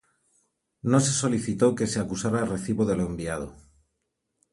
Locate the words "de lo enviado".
2.87-3.53